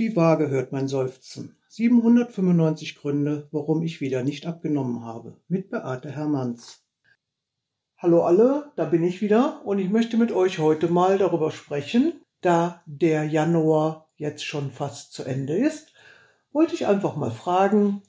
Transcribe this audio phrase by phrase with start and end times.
[0.00, 1.58] die Waage hört mein Seufzen.
[1.68, 5.36] 795 Gründe, warum ich wieder nicht abgenommen habe.
[5.46, 6.82] Mit Beate Hermanns.
[7.98, 12.14] Hallo alle, da bin ich wieder und ich möchte mit euch heute mal darüber sprechen,
[12.40, 15.92] da der Januar jetzt schon fast zu Ende ist,
[16.50, 18.00] wollte ich einfach mal fragen,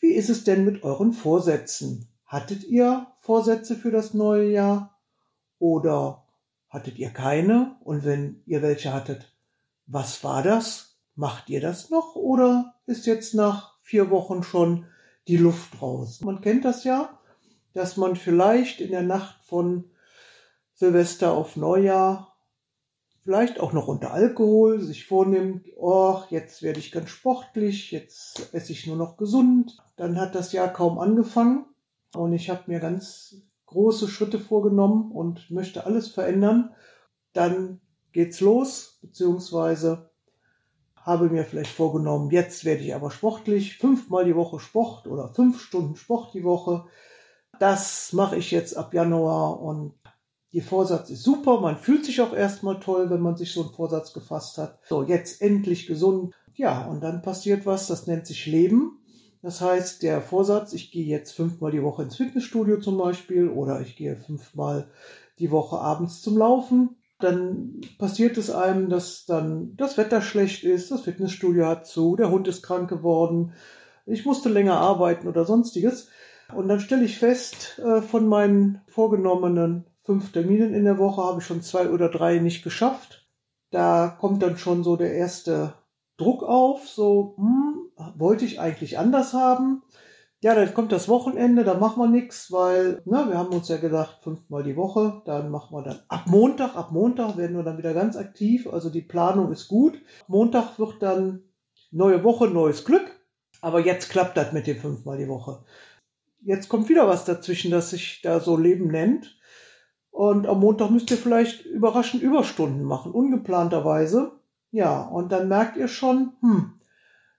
[0.00, 2.08] wie ist es denn mit euren Vorsätzen?
[2.26, 4.98] Hattet ihr Vorsätze für das neue Jahr
[5.60, 6.26] oder
[6.68, 7.76] hattet ihr keine?
[7.84, 9.32] Und wenn ihr welche hattet,
[9.86, 10.91] was war das?
[11.14, 14.86] Macht ihr das noch oder ist jetzt nach vier Wochen schon
[15.28, 16.20] die Luft raus?
[16.22, 17.18] Man kennt das ja,
[17.74, 19.90] dass man vielleicht in der Nacht von
[20.74, 22.34] Silvester auf Neujahr,
[23.22, 28.72] vielleicht auch noch unter Alkohol, sich vornimmt, oh, jetzt werde ich ganz sportlich, jetzt esse
[28.72, 29.76] ich nur noch gesund.
[29.96, 31.66] Dann hat das Jahr kaum angefangen
[32.14, 33.36] und ich habe mir ganz
[33.66, 36.74] große Schritte vorgenommen und möchte alles verändern.
[37.32, 37.80] Dann
[38.12, 40.10] geht's los, beziehungsweise
[41.02, 45.60] habe mir vielleicht vorgenommen, jetzt werde ich aber sportlich, fünfmal die Woche Sport oder fünf
[45.60, 46.84] Stunden Sport die Woche.
[47.58, 49.94] Das mache ich jetzt ab Januar und
[50.52, 51.60] die Vorsatz ist super.
[51.60, 54.78] Man fühlt sich auch erstmal toll, wenn man sich so einen Vorsatz gefasst hat.
[54.88, 56.34] So, jetzt endlich gesund.
[56.54, 58.98] Ja, und dann passiert was, das nennt sich Leben.
[59.40, 63.80] Das heißt, der Vorsatz, ich gehe jetzt fünfmal die Woche ins Fitnessstudio zum Beispiel oder
[63.80, 64.88] ich gehe fünfmal
[65.38, 70.90] die Woche abends zum Laufen dann passiert es einem, dass dann das Wetter schlecht ist,
[70.90, 73.52] das Fitnessstudio hat zu, der Hund ist krank geworden,
[74.06, 76.08] ich musste länger arbeiten oder sonstiges.
[76.54, 81.40] Und dann stelle ich fest, äh, von meinen vorgenommenen fünf Terminen in der Woche habe
[81.40, 83.26] ich schon zwei oder drei nicht geschafft.
[83.70, 85.74] Da kommt dann schon so der erste
[86.16, 89.82] Druck auf, so, hm, wollte ich eigentlich anders haben.
[90.42, 93.76] Ja, dann kommt das Wochenende, da machen wir nichts, weil ne, wir haben uns ja
[93.76, 97.78] gedacht, fünfmal die Woche, dann machen wir dann ab Montag, ab Montag werden wir dann
[97.78, 100.02] wieder ganz aktiv, also die Planung ist gut.
[100.26, 101.44] Montag wird dann
[101.92, 103.08] neue Woche, neues Glück,
[103.60, 105.62] aber jetzt klappt das mit dem fünfmal die Woche.
[106.40, 109.38] Jetzt kommt wieder was dazwischen, das sich da so Leben nennt.
[110.10, 114.32] Und am Montag müsst ihr vielleicht überraschend Überstunden machen, ungeplanterweise.
[114.72, 116.80] Ja, und dann merkt ihr schon, hm,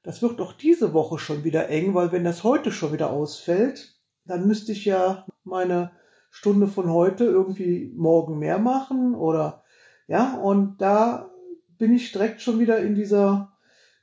[0.03, 3.95] das wird doch diese Woche schon wieder eng, weil wenn das heute schon wieder ausfällt,
[4.25, 5.91] dann müsste ich ja meine
[6.29, 9.63] Stunde von heute irgendwie morgen mehr machen oder
[10.07, 11.31] ja, und da
[11.77, 13.53] bin ich direkt schon wieder in dieser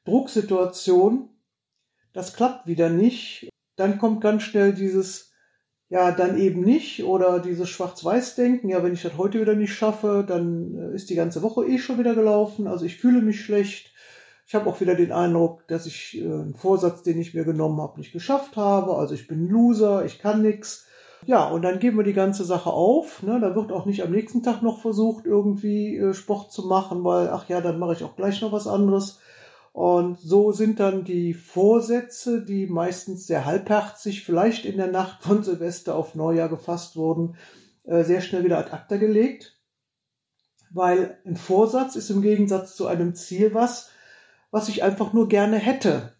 [0.04, 1.28] Drucksituation.
[2.12, 3.48] Das klappt wieder nicht.
[3.76, 5.32] Dann kommt ganz schnell dieses,
[5.88, 8.68] ja, dann eben nicht oder dieses Schwarz-Weiß-Denken.
[8.70, 11.98] Ja, wenn ich das heute wieder nicht schaffe, dann ist die ganze Woche eh schon
[11.98, 12.66] wieder gelaufen.
[12.66, 13.89] Also ich fühle mich schlecht.
[14.50, 17.80] Ich habe auch wieder den Eindruck, dass ich äh, einen Vorsatz, den ich mir genommen
[17.80, 18.96] habe, nicht geschafft habe.
[18.96, 20.86] Also ich bin Loser, ich kann nix.
[21.24, 23.22] Ja, und dann geben wir die ganze Sache auf.
[23.22, 23.38] Ne?
[23.40, 27.28] Da wird auch nicht am nächsten Tag noch versucht, irgendwie äh, Sport zu machen, weil,
[27.28, 29.20] ach ja, dann mache ich auch gleich noch was anderes.
[29.72, 35.44] Und so sind dann die Vorsätze, die meistens sehr halbherzig, vielleicht in der Nacht von
[35.44, 37.36] Silvester auf Neujahr gefasst wurden,
[37.84, 39.60] äh, sehr schnell wieder ad acta gelegt.
[40.72, 43.90] Weil ein Vorsatz ist im Gegensatz zu einem Ziel was,
[44.50, 46.14] was ich einfach nur gerne hätte.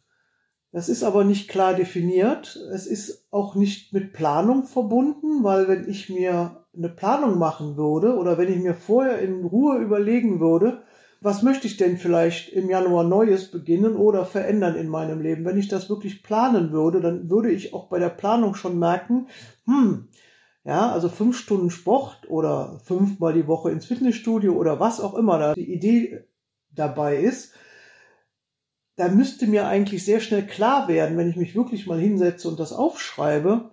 [0.72, 2.56] Das ist aber nicht klar definiert.
[2.72, 8.16] Es ist auch nicht mit Planung verbunden, weil wenn ich mir eine Planung machen würde
[8.16, 10.82] oder wenn ich mir vorher in Ruhe überlegen würde,
[11.20, 15.44] was möchte ich denn vielleicht im Januar Neues beginnen oder verändern in meinem Leben?
[15.44, 19.26] Wenn ich das wirklich planen würde, dann würde ich auch bei der Planung schon merken,
[19.66, 20.08] hm,
[20.64, 25.38] ja, also fünf Stunden Sport oder fünfmal die Woche ins Fitnessstudio oder was auch immer
[25.38, 26.24] da die Idee
[26.70, 27.54] dabei ist,
[29.00, 32.60] da müsste mir eigentlich sehr schnell klar werden, wenn ich mich wirklich mal hinsetze und
[32.60, 33.70] das aufschreibe,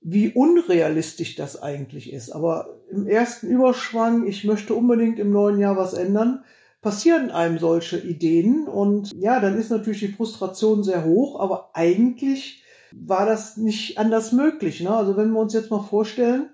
[0.00, 2.30] wie unrealistisch das eigentlich ist.
[2.30, 6.44] Aber im ersten Überschwang, ich möchte unbedingt im neuen Jahr was ändern,
[6.80, 12.62] passieren einem solche Ideen und ja, dann ist natürlich die Frustration sehr hoch, aber eigentlich
[12.92, 14.80] war das nicht anders möglich.
[14.80, 14.94] Ne?
[14.94, 16.50] Also wenn wir uns jetzt mal vorstellen,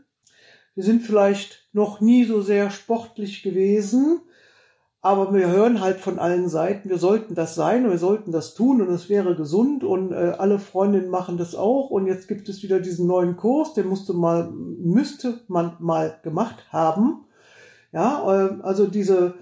[0.74, 4.22] wir sind vielleicht noch nie so sehr sportlich gewesen,
[5.02, 8.54] aber wir hören halt von allen Seiten, wir sollten das sein und wir sollten das
[8.54, 12.48] tun und es wäre gesund und äh, alle Freundinnen machen das auch und jetzt gibt
[12.48, 17.24] es wieder diesen neuen Kurs, den musste mal, müsste man mal gemacht haben.
[17.92, 19.34] Ja, äh, also diese,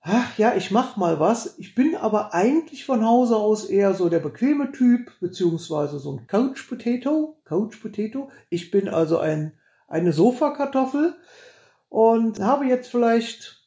[0.00, 1.58] ach ja, ich mach mal was.
[1.58, 6.26] Ich bin aber eigentlich von Hause aus eher so der bequeme Typ, beziehungsweise so ein
[6.26, 8.30] Couch Potato, Couch Potato.
[8.50, 9.52] Ich bin also ein,
[9.86, 11.14] eine Sofakartoffel
[11.88, 13.63] und habe jetzt vielleicht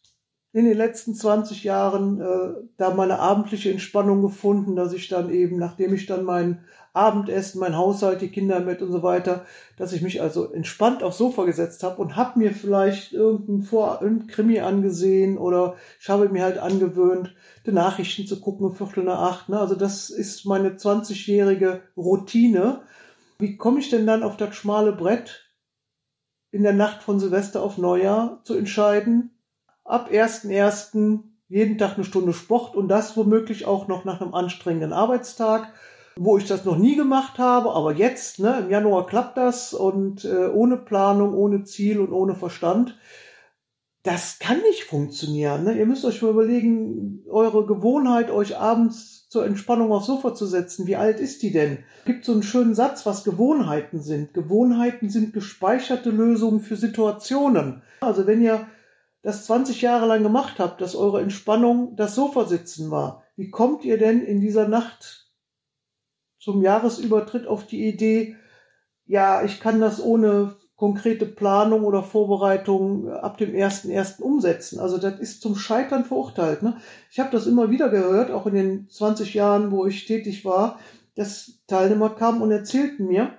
[0.57, 5.59] in den letzten 20 Jahren äh, da meine abendliche Entspannung gefunden, dass ich dann eben,
[5.59, 6.63] nachdem ich dann mein
[6.93, 9.45] Abendessen, mein Haushalt, die Kinder mit und so weiter,
[9.77, 13.99] dass ich mich also entspannt aufs Sofa gesetzt habe und habe mir vielleicht irgendein Vor
[14.01, 17.35] irgendein Krimi angesehen oder ich habe mir halt angewöhnt,
[17.67, 19.49] die Nachrichten zu gucken um Viertel nach acht.
[19.49, 19.59] Ne?
[19.59, 22.81] Also das ist meine 20-jährige Routine.
[23.37, 25.51] Wie komme ich denn dann auf das schmale Brett
[26.49, 29.36] in der Nacht von Silvester auf Neujahr zu entscheiden,
[29.87, 31.19] ab 1.1.
[31.47, 35.73] jeden Tag eine Stunde Sport und das womöglich auch noch nach einem anstrengenden Arbeitstag,
[36.17, 40.25] wo ich das noch nie gemacht habe, aber jetzt, ne, im Januar klappt das und
[40.25, 42.97] äh, ohne Planung, ohne Ziel und ohne Verstand.
[44.03, 45.65] Das kann nicht funktionieren.
[45.65, 45.77] Ne?
[45.77, 50.87] Ihr müsst euch mal überlegen, eure Gewohnheit, euch abends zur Entspannung aufs Sofa zu setzen.
[50.87, 51.79] Wie alt ist die denn?
[52.05, 54.33] Gibt so einen schönen Satz, was Gewohnheiten sind.
[54.33, 57.81] Gewohnheiten sind gespeicherte Lösungen für Situationen.
[57.99, 58.67] Also wenn ihr
[59.27, 63.97] das 20 Jahre lang gemacht habt, dass eure Entspannung das Sofasitzen war, wie kommt ihr
[63.97, 65.29] denn in dieser Nacht
[66.39, 68.37] zum Jahresübertritt auf die Idee,
[69.05, 74.79] ja, ich kann das ohne konkrete Planung oder Vorbereitung ab dem ersten ersten umsetzen.
[74.79, 76.63] Also das ist zum Scheitern verurteilt.
[76.63, 76.77] Ne?
[77.11, 80.79] Ich habe das immer wieder gehört, auch in den 20 Jahren, wo ich tätig war,
[81.15, 83.33] dass Teilnehmer kamen und erzählten mir,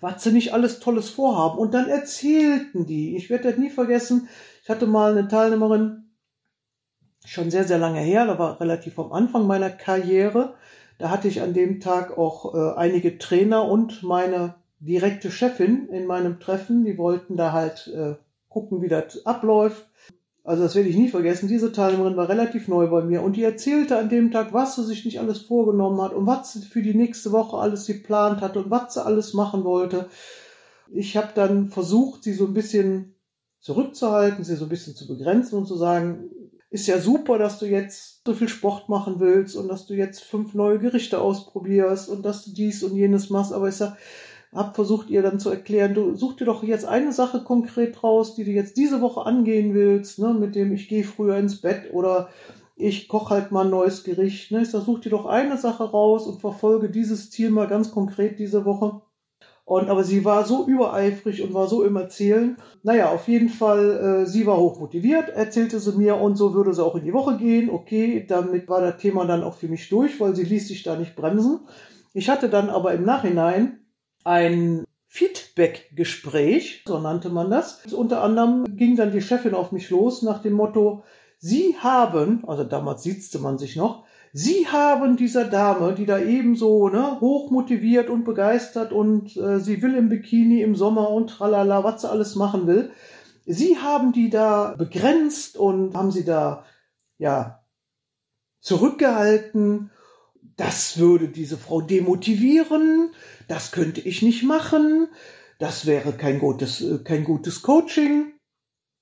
[0.00, 1.58] was sie nicht alles Tolles vorhaben.
[1.58, 4.28] Und dann erzählten die, ich werde das nie vergessen,
[4.68, 6.10] ich hatte mal eine Teilnehmerin,
[7.24, 10.56] schon sehr, sehr lange her, da war relativ am Anfang meiner Karriere.
[10.98, 16.04] Da hatte ich an dem Tag auch äh, einige Trainer und meine direkte Chefin in
[16.04, 16.84] meinem Treffen.
[16.84, 18.16] Die wollten da halt äh,
[18.50, 19.88] gucken, wie das abläuft.
[20.44, 21.48] Also das werde ich nie vergessen.
[21.48, 24.84] Diese Teilnehmerin war relativ neu bei mir und die erzählte an dem Tag, was sie
[24.84, 28.58] sich nicht alles vorgenommen hat und was sie für die nächste Woche alles geplant hatte
[28.58, 30.10] und was sie alles machen wollte.
[30.90, 33.14] Ich habe dann versucht, sie so ein bisschen
[33.60, 36.30] zurückzuhalten, sie so ein bisschen zu begrenzen und zu sagen,
[36.70, 40.22] ist ja super, dass du jetzt so viel Sport machen willst und dass du jetzt
[40.22, 43.52] fünf neue Gerichte ausprobierst und dass du dies und jenes machst.
[43.52, 43.96] Aber ich sag,
[44.52, 48.34] hab versucht ihr dann zu erklären, du such dir doch jetzt eine Sache konkret raus,
[48.34, 51.92] die du jetzt diese Woche angehen willst, ne, mit dem ich gehe früher ins Bett
[51.92, 52.28] oder
[52.76, 54.52] ich koche halt mal ein neues Gericht.
[54.52, 54.62] Ne?
[54.62, 58.38] Ich sag, such dir doch eine Sache raus und verfolge dieses Ziel mal ganz konkret
[58.38, 59.00] diese Woche.
[59.68, 62.56] Und aber sie war so übereifrig und war so im Erzählen.
[62.84, 66.82] Naja, auf jeden Fall, äh, sie war hochmotiviert, erzählte sie mir und so würde sie
[66.82, 67.68] auch in die Woche gehen.
[67.68, 70.96] Okay, damit war das Thema dann auch für mich durch, weil sie ließ sich da
[70.96, 71.60] nicht bremsen.
[72.14, 73.80] Ich hatte dann aber im Nachhinein
[74.24, 77.84] ein Feedback-Gespräch, so nannte man das.
[77.92, 81.02] Unter anderem ging dann die Chefin auf mich los nach dem Motto,
[81.40, 86.88] Sie haben, also damals siezte man sich noch, Sie haben dieser Dame, die da ebenso
[86.88, 91.82] ne, hoch motiviert und begeistert und äh, sie will im Bikini im Sommer und tralala,
[91.84, 92.90] was sie alles machen will.
[93.46, 96.64] Sie haben die da begrenzt und haben sie da
[97.16, 97.62] ja
[98.60, 99.90] zurückgehalten.
[100.56, 103.12] Das würde diese Frau demotivieren.
[103.46, 105.08] Das könnte ich nicht machen.
[105.58, 108.32] Das wäre kein gutes, äh, kein gutes Coaching.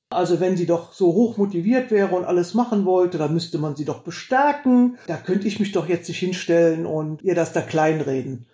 [0.09, 3.75] Also wenn sie doch so hoch motiviert wäre und alles machen wollte, dann müsste man
[3.75, 4.99] sie doch bestärken.
[5.09, 8.47] Da könnte ich mich doch jetzt nicht hinstellen und ihr das da kleinreden.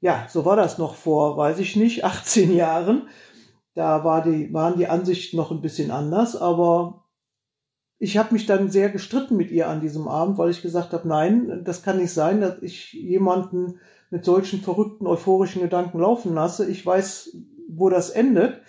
[0.00, 3.08] Ja, so war das noch vor, weiß ich nicht, 18 Jahren.
[3.74, 7.04] Da war die, waren die Ansichten noch ein bisschen anders, aber
[7.98, 11.08] ich habe mich dann sehr gestritten mit ihr an diesem Abend, weil ich gesagt habe,
[11.08, 13.80] nein, das kann nicht sein, dass ich jemanden
[14.10, 16.70] mit solchen verrückten, euphorischen Gedanken laufen lasse.
[16.70, 17.36] Ich weiß,
[17.68, 18.60] wo das endet.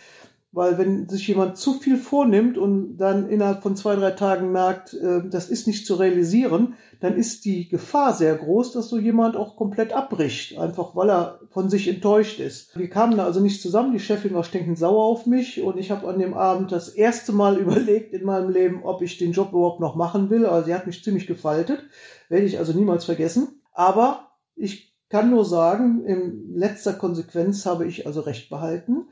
[0.53, 4.93] Weil wenn sich jemand zu viel vornimmt und dann innerhalb von zwei, drei Tagen merkt,
[4.93, 9.36] äh, das ist nicht zu realisieren, dann ist die Gefahr sehr groß, dass so jemand
[9.36, 12.77] auch komplett abbricht, einfach weil er von sich enttäuscht ist.
[12.77, 15.91] Wir kamen da also nicht zusammen, die Chefin war stinkend sauer auf mich und ich
[15.91, 19.50] habe an dem Abend das erste Mal überlegt in meinem Leben, ob ich den Job
[19.50, 20.45] überhaupt noch machen will.
[20.45, 21.83] Also sie hat mich ziemlich gefaltet,
[22.29, 23.62] werde ich also niemals vergessen.
[23.74, 29.07] Aber ich kann nur sagen, in letzter Konsequenz habe ich also recht behalten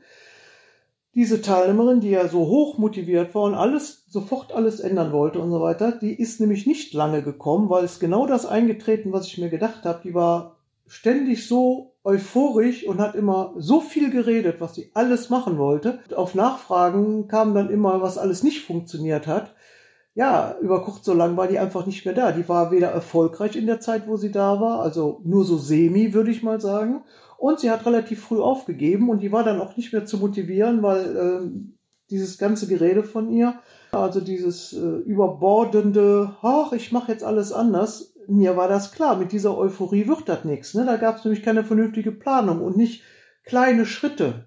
[1.16, 5.50] diese Teilnehmerin, die ja so hoch motiviert war und alles, sofort alles ändern wollte und
[5.50, 9.38] so weiter, die ist nämlich nicht lange gekommen, weil es genau das eingetreten, was ich
[9.38, 10.00] mir gedacht habe.
[10.04, 10.56] Die war
[10.86, 16.00] ständig so euphorisch und hat immer so viel geredet, was sie alles machen wollte.
[16.14, 19.54] Auf Nachfragen kam dann immer, was alles nicht funktioniert hat.
[20.16, 22.32] Ja, über kurz so lang war die einfach nicht mehr da.
[22.32, 26.14] Die war weder erfolgreich in der Zeit, wo sie da war, also nur so semi,
[26.14, 27.04] würde ich mal sagen,
[27.36, 30.82] und sie hat relativ früh aufgegeben und die war dann auch nicht mehr zu motivieren,
[30.82, 31.50] weil äh,
[32.08, 33.58] dieses ganze Gerede von ihr,
[33.92, 39.32] also dieses äh, überbordende, ach, ich mache jetzt alles anders, mir war das klar, mit
[39.32, 40.72] dieser Euphorie wird das nichts.
[40.72, 40.86] Ne?
[40.86, 43.02] Da gab es nämlich keine vernünftige Planung und nicht
[43.44, 44.46] kleine Schritte.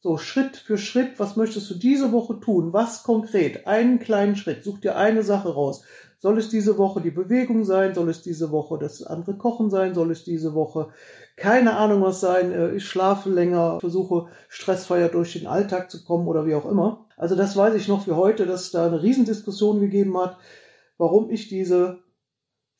[0.00, 2.72] So Schritt für Schritt, was möchtest du diese Woche tun?
[2.72, 3.66] Was konkret?
[3.66, 4.62] Einen kleinen Schritt.
[4.62, 5.82] Such dir eine Sache raus.
[6.20, 7.94] Soll es diese Woche die Bewegung sein?
[7.94, 9.94] Soll es diese Woche das andere Kochen sein?
[9.94, 10.90] Soll es diese Woche
[11.36, 12.52] keine Ahnung was sein?
[12.52, 17.06] Äh, ich schlafe länger, versuche stressfreier durch den Alltag zu kommen oder wie auch immer.
[17.16, 20.38] Also das weiß ich noch für heute, dass es da eine Riesendiskussion gegeben hat,
[20.96, 21.98] warum ich diese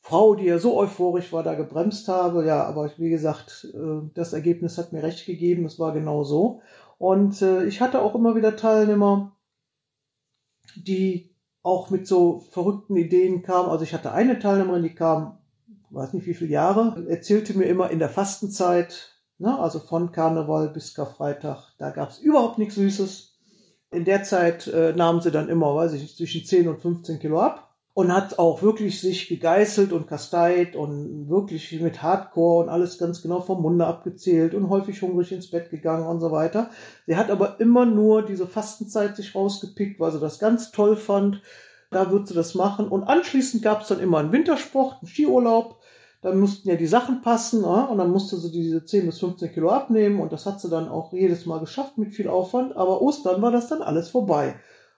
[0.01, 2.45] Frau, die ja so euphorisch war, da gebremst habe.
[2.45, 5.65] Ja, aber wie gesagt, äh, das Ergebnis hat mir recht gegeben.
[5.65, 6.61] Es war genau so.
[6.99, 9.35] Und äh, ich hatte auch immer wieder Teilnehmer,
[10.75, 13.69] die auch mit so verrückten Ideen kamen.
[13.69, 15.39] Also ich hatte eine Teilnehmerin, die kam,
[15.89, 20.69] weiß nicht wie viele Jahre, erzählte mir immer in der Fastenzeit, ne, also von Karneval
[20.69, 23.39] bis Karfreitag, da gab es überhaupt nichts Süßes.
[23.91, 27.19] In der Zeit äh, nahmen sie dann immer, weiß ich nicht, zwischen 10 und 15
[27.19, 27.68] Kilo ab
[27.99, 33.21] und hat auch wirklich sich gegeißelt und kasteit und wirklich mit Hardcore und alles ganz
[33.21, 36.69] genau vom Munde abgezählt und häufig hungrig ins Bett gegangen und so weiter.
[37.07, 41.41] Sie hat aber immer nur diese Fastenzeit sich rausgepickt, weil sie das ganz toll fand.
[41.91, 42.87] Da wird sie das machen.
[42.87, 45.81] Und anschließend gab es dann immer einen Wintersport, einen Skiurlaub.
[46.21, 47.83] Dann mussten ja die Sachen passen ja?
[47.83, 50.87] und dann musste sie diese 10 bis 15 Kilo abnehmen und das hat sie dann
[50.87, 52.77] auch jedes Mal geschafft mit viel Aufwand.
[52.77, 54.55] Aber Ostern war das dann alles vorbei.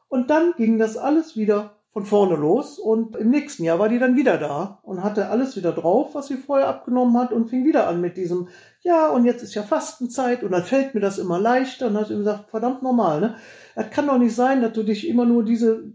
[0.08, 4.00] Und dann ging das alles wieder von vorne los und im nächsten Jahr war die
[4.00, 7.66] dann wieder da und hatte alles wieder drauf, was sie vorher abgenommen hat und fing
[7.66, 8.48] wieder an mit diesem,
[8.82, 12.10] ja, und jetzt ist ja Fastenzeit und dann fällt mir das immer leichter und hat
[12.10, 13.36] ihm gesagt, verdammt normal, ne?
[13.76, 15.92] Das kann doch nicht sein, dass du dich immer nur diese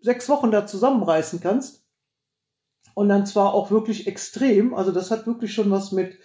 [0.00, 1.84] sechs Wochen da zusammenreißen kannst
[2.94, 6.18] und dann zwar auch wirklich extrem, also das hat wirklich schon was mit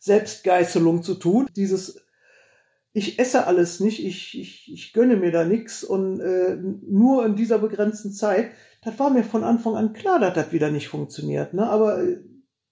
[0.00, 2.03] Selbstgeißelung zu tun, dieses
[2.94, 7.34] ich esse alles nicht, ich, ich, ich gönne mir da nichts und äh, nur in
[7.34, 11.54] dieser begrenzten Zeit, das war mir von Anfang an klar, dass das wieder nicht funktioniert.
[11.54, 11.68] Ne?
[11.68, 12.20] Aber äh,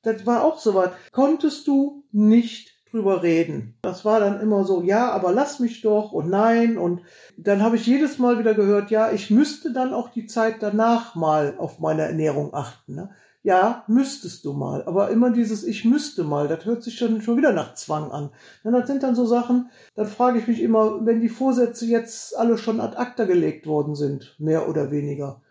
[0.02, 0.91] das war auch so was.
[1.11, 3.75] Konntest du nicht drüber reden.
[3.83, 6.79] Das war dann immer so, ja, aber lass mich doch und nein.
[6.79, 7.00] Und
[7.37, 11.17] dann habe ich jedes Mal wieder gehört, ja, ich müsste dann auch die Zeit danach
[11.17, 12.95] mal auf meine Ernährung achten.
[12.95, 13.11] Ne?
[13.43, 14.85] Ja, müsstest du mal.
[14.85, 18.31] Aber immer dieses Ich müsste mal, das hört sich schon, schon wieder nach Zwang an.
[18.63, 22.37] Und das sind dann so Sachen, dann frage ich mich immer, wenn die Vorsätze jetzt
[22.37, 25.43] alle schon ad acta gelegt worden sind, mehr oder weniger,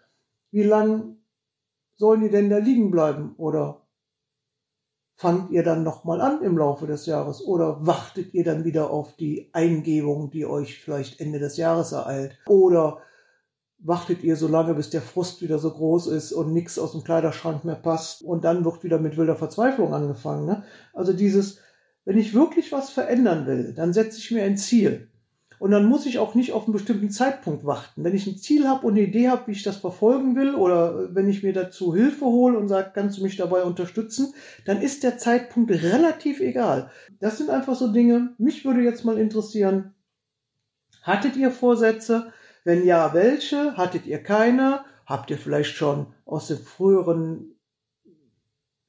[0.52, 1.18] wie lang
[1.96, 3.36] sollen die denn da liegen bleiben?
[3.38, 3.86] Oder
[5.18, 7.46] fangt ihr dann nochmal an im Laufe des Jahres?
[7.46, 12.40] Oder wartet ihr dann wieder auf die Eingebung, die euch vielleicht Ende des Jahres ereilt?
[12.48, 13.00] Oder
[13.84, 17.04] wartet ihr so lange, bis der Frust wieder so groß ist und nichts aus dem
[17.04, 20.46] Kleiderschrank mehr passt und dann wird wieder mit wilder Verzweiflung angefangen.
[20.46, 20.64] Ne?
[20.94, 21.60] Also dieses,
[22.06, 25.08] wenn ich wirklich was verändern will, dann setze ich mir ein Ziel.
[25.62, 28.04] Und dann muss ich auch nicht auf einen bestimmten Zeitpunkt warten.
[28.04, 31.14] Wenn ich ein Ziel habe und eine Idee habe, wie ich das verfolgen will, oder
[31.14, 34.34] wenn ich mir dazu Hilfe hole und sage, kannst du mich dabei unterstützen,
[34.66, 36.90] dann ist der Zeitpunkt relativ egal.
[37.20, 39.94] Das sind einfach so Dinge, mich würde jetzt mal interessieren,
[41.04, 42.34] hattet ihr Vorsätze?
[42.63, 43.75] Wenn ja, welche?
[43.77, 44.82] Hattet ihr keine?
[45.06, 47.56] Habt ihr vielleicht schon aus den früheren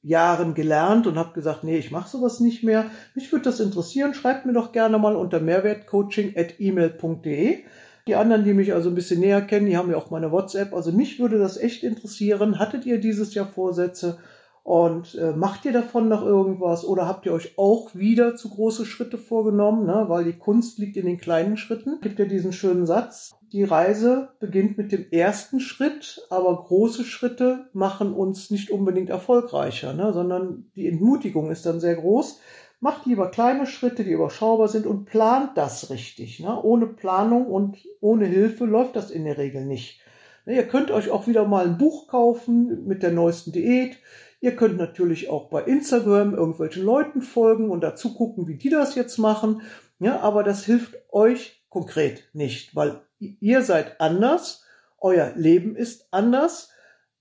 [0.01, 2.85] Jahren gelernt und habt gesagt, nee, ich mache sowas nicht mehr.
[3.15, 4.13] Mich würde das interessieren.
[4.13, 7.63] Schreibt mir doch gerne mal unter mehrwertcoaching.email.de.
[8.05, 10.73] Die anderen, die mich also ein bisschen näher kennen, die haben ja auch meine WhatsApp.
[10.73, 12.59] Also mich würde das echt interessieren.
[12.59, 14.19] Hattet ihr dieses Jahr Vorsätze?
[14.63, 18.85] Und äh, macht ihr davon noch irgendwas oder habt ihr euch auch wieder zu große
[18.85, 20.05] Schritte vorgenommen, ne?
[20.07, 21.99] weil die Kunst liegt in den kleinen Schritten.
[21.99, 27.69] Gibt ja diesen schönen Satz, die Reise beginnt mit dem ersten Schritt, aber große Schritte
[27.71, 30.11] machen uns nicht unbedingt erfolgreicher, ne?
[30.11, 32.39] sondern die Entmutigung ist dann sehr groß.
[32.79, 36.39] Macht lieber kleine Schritte, die überschaubar sind und plant das richtig.
[36.39, 36.61] Ne?
[36.63, 40.01] Ohne Planung und ohne Hilfe läuft das in der Regel nicht.
[40.45, 43.99] Ne, ihr könnt euch auch wieder mal ein Buch kaufen mit der neuesten Diät.
[44.41, 48.95] Ihr könnt natürlich auch bei Instagram irgendwelchen Leuten folgen und dazu gucken, wie die das
[48.95, 49.61] jetzt machen.
[49.99, 54.63] Ja, aber das hilft euch konkret nicht, weil ihr seid anders,
[54.99, 56.69] euer Leben ist anders.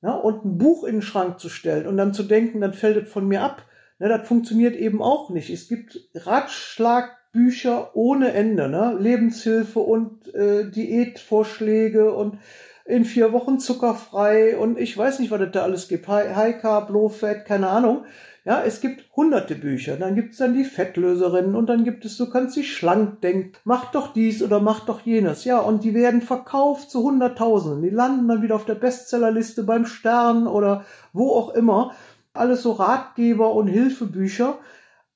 [0.02, 2.96] Ja, und ein Buch in den Schrank zu stellen und dann zu denken, dann fällt
[2.96, 3.64] es von mir ab,
[3.98, 5.48] ne, das funktioniert eben auch nicht.
[5.48, 8.96] Es gibt Ratschlagbücher ohne Ende, ne?
[8.98, 12.38] Lebenshilfe und äh, Diätvorschläge und
[12.84, 16.08] in vier Wochen zuckerfrei und ich weiß nicht, was es da alles gibt.
[16.08, 18.04] High, High Carb, Low Fat, keine Ahnung.
[18.44, 19.96] Ja, es gibt hunderte Bücher.
[19.96, 23.52] Dann gibt es dann die Fettlöserinnen und dann gibt es, du kannst dich schlank denken,
[23.64, 25.44] mach doch dies oder mach doch jenes.
[25.44, 27.82] Ja, und die werden verkauft zu Hunderttausenden.
[27.82, 31.92] Die landen dann wieder auf der Bestsellerliste beim Stern oder wo auch immer.
[32.32, 34.58] Alles so Ratgeber und Hilfebücher.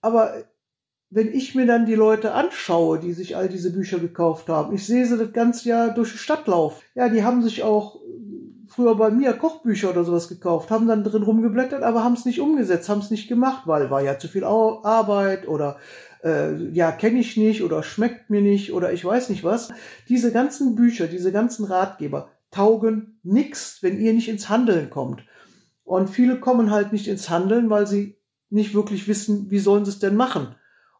[0.03, 0.35] Aber
[1.11, 4.87] wenn ich mir dann die Leute anschaue, die sich all diese Bücher gekauft haben, ich
[4.87, 6.81] sehe sie das ganze Jahr durch die Stadt laufen.
[6.95, 7.99] Ja, die haben sich auch
[8.69, 12.41] früher bei mir Kochbücher oder sowas gekauft, haben dann drin rumgeblättert, aber haben es nicht
[12.41, 15.79] umgesetzt, haben es nicht gemacht, weil war ja zu viel Arbeit oder
[16.25, 19.71] äh, ja, kenne ich nicht oder schmeckt mir nicht oder ich weiß nicht was.
[20.09, 25.25] Diese ganzen Bücher, diese ganzen Ratgeber taugen nix, wenn ihr nicht ins Handeln kommt.
[25.85, 28.19] Und viele kommen halt nicht ins Handeln, weil sie
[28.51, 30.55] nicht wirklich wissen, wie sollen sie es denn machen.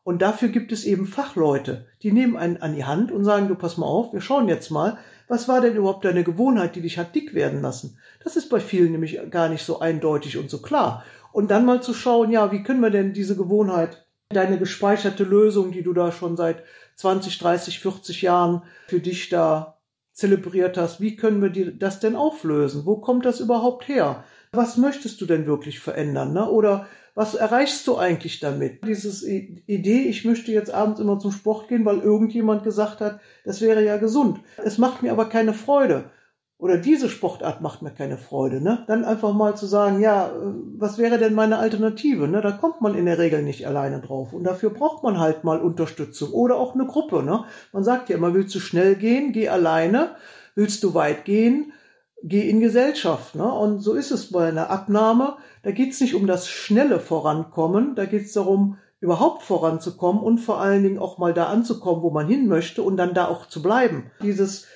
[0.05, 3.57] Und dafür gibt es eben Fachleute, die nehmen einen an die Hand und sagen, du
[3.57, 6.99] pass mal auf, wir schauen jetzt mal, was war denn überhaupt deine Gewohnheit, die dich
[6.99, 7.99] hat dick werden lassen?
[8.23, 11.05] Das ist bei vielen nämlich gar nicht so eindeutig und so klar.
[11.33, 15.73] Und dann mal zu schauen, ja, wie können wir denn diese Gewohnheit, deine gespeicherte Lösung,
[15.73, 16.63] die du da schon seit
[16.97, 19.79] 20, 30, 40 Jahren für dich da
[20.13, 22.87] zelebriert hast, wie können wir das denn auflösen?
[22.87, 24.25] Wo kommt das überhaupt her?
[24.57, 26.33] Was möchtest du denn wirklich verändern?
[26.33, 26.49] Ne?
[26.51, 28.85] Oder was erreichst du eigentlich damit?
[28.87, 33.61] Dieses Idee, ich möchte jetzt abends immer zum Sport gehen, weil irgendjemand gesagt hat, das
[33.61, 34.41] wäre ja gesund.
[34.63, 36.11] Es macht mir aber keine Freude.
[36.59, 38.85] Oder diese Sportart macht mir keine Freude, ne?
[38.87, 40.33] Dann einfach mal zu sagen, ja,
[40.79, 42.41] was wäre denn meine Alternative, ne?
[42.41, 44.33] Da kommt man in der Regel nicht alleine drauf.
[44.33, 47.45] Und dafür braucht man halt mal Unterstützung oder auch eine Gruppe, ne?
[47.73, 50.17] Man sagt ja immer, willst du schnell gehen, geh alleine.
[50.55, 51.75] Willst du weit gehen,
[52.23, 53.35] geh in Gesellschaft.
[53.35, 53.51] Ne?
[53.51, 55.37] Und so ist es bei einer Abnahme.
[55.63, 60.39] Da geht es nicht um das schnelle Vorankommen, da geht es darum, überhaupt voranzukommen und
[60.39, 63.47] vor allen Dingen auch mal da anzukommen, wo man hin möchte und dann da auch
[63.47, 64.11] zu bleiben.
[64.23, 64.67] Dieses,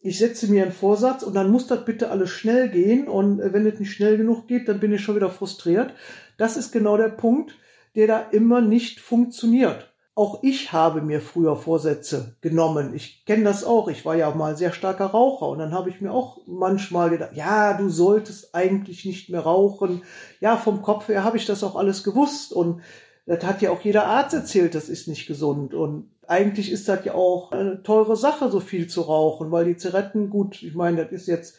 [0.00, 3.66] ich setze mir einen Vorsatz und dann muss das bitte alles schnell gehen und wenn
[3.66, 5.94] es nicht schnell genug geht, dann bin ich schon wieder frustriert.
[6.36, 7.54] Das ist genau der Punkt,
[7.94, 9.92] der da immer nicht funktioniert.
[10.18, 12.92] Auch ich habe mir früher Vorsätze genommen.
[12.92, 13.86] Ich kenne das auch.
[13.86, 17.36] Ich war ja mal sehr starker Raucher und dann habe ich mir auch manchmal gedacht,
[17.36, 20.02] ja, du solltest eigentlich nicht mehr rauchen.
[20.40, 22.80] Ja, vom Kopf her habe ich das auch alles gewusst und
[23.26, 27.04] das hat ja auch jeder Arzt erzählt, das ist nicht gesund und eigentlich ist das
[27.04, 31.04] ja auch eine teure Sache, so viel zu rauchen, weil die Zigaretten, gut, ich meine,
[31.04, 31.58] das ist jetzt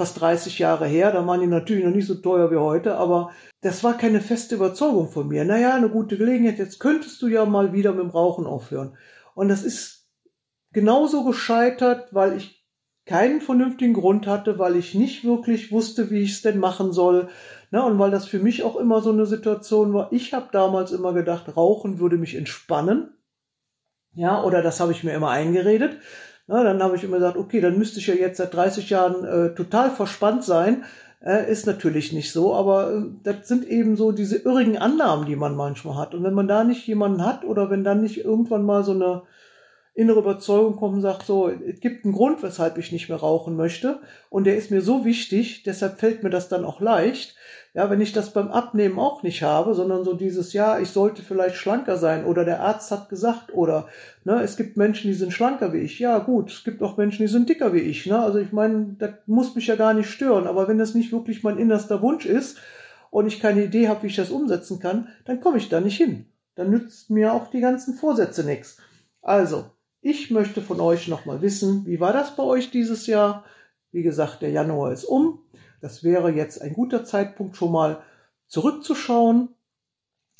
[0.00, 3.32] fast 30 Jahre her, da waren die natürlich noch nicht so teuer wie heute, aber
[3.60, 5.44] das war keine feste Überzeugung von mir.
[5.44, 8.96] Naja, eine gute Gelegenheit, jetzt könntest du ja mal wieder mit dem Rauchen aufhören.
[9.34, 10.08] Und das ist
[10.72, 12.64] genauso gescheitert, weil ich
[13.04, 17.28] keinen vernünftigen Grund hatte, weil ich nicht wirklich wusste, wie ich es denn machen soll.
[17.70, 20.14] Na, und weil das für mich auch immer so eine Situation war.
[20.14, 23.12] Ich habe damals immer gedacht, Rauchen würde mich entspannen.
[24.14, 25.98] Ja, oder das habe ich mir immer eingeredet.
[26.50, 29.24] Na, dann habe ich immer gesagt, okay, dann müsste ich ja jetzt seit 30 Jahren
[29.24, 30.82] äh, total verspannt sein.
[31.24, 35.36] Äh, ist natürlich nicht so, aber äh, das sind eben so diese irrigen Annahmen, die
[35.36, 36.12] man manchmal hat.
[36.12, 39.22] Und wenn man da nicht jemanden hat oder wenn dann nicht irgendwann mal so eine
[40.00, 43.54] innere Überzeugung kommt und sagt, so, es gibt einen Grund, weshalb ich nicht mehr rauchen
[43.54, 47.36] möchte und der ist mir so wichtig, deshalb fällt mir das dann auch leicht,
[47.74, 51.22] ja, wenn ich das beim Abnehmen auch nicht habe, sondern so dieses, ja, ich sollte
[51.22, 53.88] vielleicht schlanker sein oder der Arzt hat gesagt oder
[54.24, 55.98] ne, es gibt Menschen, die sind schlanker wie ich.
[56.00, 58.06] Ja, gut, es gibt auch Menschen, die sind dicker wie ich.
[58.06, 58.18] Ne?
[58.18, 61.44] Also ich meine, das muss mich ja gar nicht stören, aber wenn das nicht wirklich
[61.44, 62.58] mein innerster Wunsch ist
[63.10, 65.96] und ich keine Idee habe, wie ich das umsetzen kann, dann komme ich da nicht
[65.96, 66.26] hin.
[66.56, 68.78] Dann nützt mir auch die ganzen Vorsätze nichts.
[69.22, 69.66] Also,
[70.02, 73.44] ich möchte von euch nochmal wissen, wie war das bei euch dieses Jahr?
[73.92, 75.40] Wie gesagt, der Januar ist um.
[75.80, 78.02] Das wäre jetzt ein guter Zeitpunkt, schon mal
[78.46, 79.48] zurückzuschauen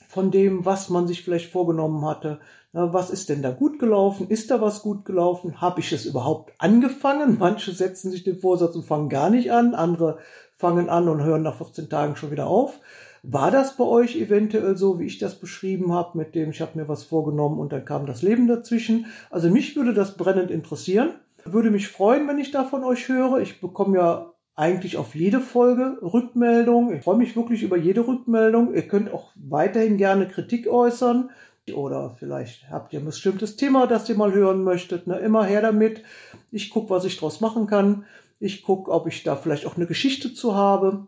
[0.09, 2.41] von dem, was man sich vielleicht vorgenommen hatte.
[2.73, 4.29] Was ist denn da gut gelaufen?
[4.29, 5.61] Ist da was gut gelaufen?
[5.61, 7.39] Habe ich es überhaupt angefangen?
[7.39, 9.75] Manche setzen sich den Vorsatz und fangen gar nicht an.
[9.75, 10.19] Andere
[10.57, 12.79] fangen an und hören nach 14 Tagen schon wieder auf.
[13.23, 16.79] War das bei euch eventuell so, wie ich das beschrieben habe, mit dem ich habe
[16.79, 19.07] mir was vorgenommen und dann kam das Leben dazwischen?
[19.31, 21.11] Also mich würde das brennend interessieren.
[21.45, 23.39] Würde mich freuen, wenn ich da von euch höre.
[23.39, 26.93] Ich bekomme ja eigentlich auf jede Folge Rückmeldung.
[26.95, 28.75] Ich freue mich wirklich über jede Rückmeldung.
[28.75, 31.31] Ihr könnt auch weiterhin gerne Kritik äußern
[31.73, 35.07] oder vielleicht habt ihr ein bestimmtes Thema, das ihr mal hören möchtet.
[35.07, 35.19] Ne?
[35.19, 36.03] Immer her damit.
[36.51, 38.05] Ich gucke, was ich draus machen kann.
[38.39, 41.07] Ich gucke, ob ich da vielleicht auch eine Geschichte zu habe.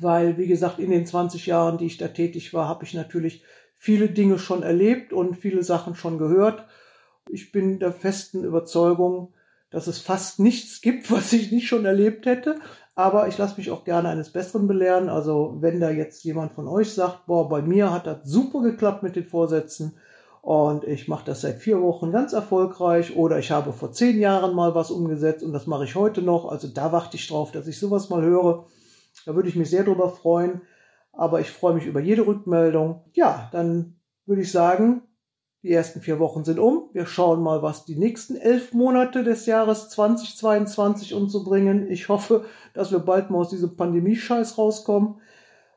[0.00, 3.42] Weil, wie gesagt, in den 20 Jahren, die ich da tätig war, habe ich natürlich
[3.76, 6.66] viele Dinge schon erlebt und viele Sachen schon gehört.
[7.30, 9.32] Ich bin der festen Überzeugung,
[9.70, 12.60] dass es fast nichts gibt, was ich nicht schon erlebt hätte.
[12.94, 15.08] Aber ich lasse mich auch gerne eines Besseren belehren.
[15.08, 19.04] Also wenn da jetzt jemand von euch sagt, boah, bei mir hat das super geklappt
[19.04, 19.94] mit den Vorsätzen
[20.42, 24.54] und ich mache das seit vier Wochen ganz erfolgreich oder ich habe vor zehn Jahren
[24.54, 26.46] mal was umgesetzt und das mache ich heute noch.
[26.46, 28.66] Also da warte ich drauf, dass ich sowas mal höre.
[29.26, 30.62] Da würde ich mich sehr drüber freuen.
[31.12, 33.02] Aber ich freue mich über jede Rückmeldung.
[33.12, 35.02] Ja, dann würde ich sagen,
[35.62, 36.90] die ersten vier Wochen sind um.
[36.92, 41.90] Wir schauen mal, was die nächsten elf Monate des Jahres 2022 uns so bringen.
[41.90, 45.20] Ich hoffe, dass wir bald mal aus diesem Pandemie-Scheiß rauskommen.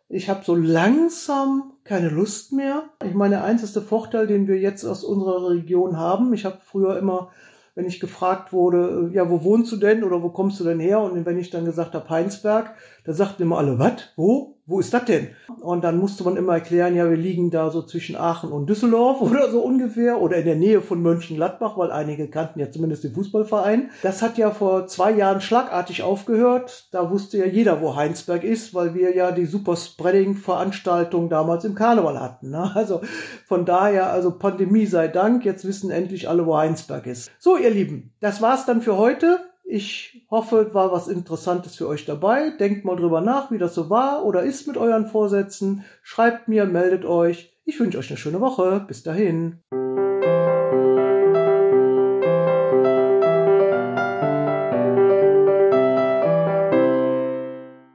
[0.07, 2.83] Ich habe so langsam keine Lust mehr.
[3.03, 6.97] Ich meine, der einzige Vorteil, den wir jetzt aus unserer Region haben, ich habe früher
[6.99, 7.31] immer
[7.75, 10.79] wenn ich gefragt wurde, äh, ja, wo wohnst du denn oder wo kommst du denn
[10.79, 10.99] her?
[10.99, 13.93] Und wenn ich dann gesagt habe, Heinsberg, da sagten immer alle, was?
[14.15, 14.57] Wo?
[14.67, 15.29] Wo ist das denn?
[15.59, 19.19] Und dann musste man immer erklären, ja, wir liegen da so zwischen Aachen und Düsseldorf
[19.21, 23.13] oder so ungefähr oder in der Nähe von Mönchengladbach, weil einige kannten ja zumindest den
[23.13, 23.89] Fußballverein.
[24.03, 26.87] Das hat ja vor zwei Jahren schlagartig aufgehört.
[26.91, 31.65] Da wusste ja jeder, wo Heinsberg ist, weil wir ja die Super Spreading Veranstaltung damals
[31.65, 32.51] im Karneval hatten.
[32.51, 32.71] Ne?
[32.73, 33.01] Also
[33.45, 37.31] von daher, also Pandemie sei Dank, jetzt wissen endlich alle, wo Heinsberg ist.
[37.39, 39.39] So, ihr Lieben, das war's dann für heute.
[39.73, 42.49] Ich hoffe, war was Interessantes für euch dabei.
[42.49, 45.85] Denkt mal drüber nach, wie das so war oder ist mit euren Vorsätzen.
[46.03, 47.57] Schreibt mir, meldet euch.
[47.63, 48.83] Ich wünsche euch eine schöne Woche.
[48.85, 49.61] Bis dahin.